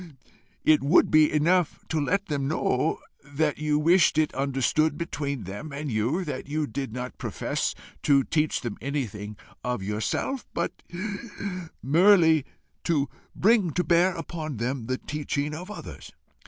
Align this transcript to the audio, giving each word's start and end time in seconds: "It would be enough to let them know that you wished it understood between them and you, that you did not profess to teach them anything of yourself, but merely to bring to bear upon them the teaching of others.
"It 0.65 0.81
would 0.81 1.11
be 1.11 1.31
enough 1.31 1.85
to 1.89 2.01
let 2.01 2.25
them 2.25 2.47
know 2.47 2.97
that 3.23 3.59
you 3.59 3.77
wished 3.77 4.17
it 4.17 4.33
understood 4.33 4.97
between 4.97 5.43
them 5.43 5.71
and 5.71 5.91
you, 5.91 6.25
that 6.25 6.47
you 6.49 6.65
did 6.65 6.91
not 6.91 7.19
profess 7.19 7.75
to 8.01 8.23
teach 8.23 8.61
them 8.61 8.77
anything 8.81 9.37
of 9.63 9.83
yourself, 9.83 10.47
but 10.55 10.81
merely 11.83 12.45
to 12.85 13.09
bring 13.35 13.73
to 13.73 13.83
bear 13.83 14.15
upon 14.15 14.57
them 14.57 14.87
the 14.87 14.97
teaching 14.97 15.53
of 15.53 15.69
others. 15.69 16.11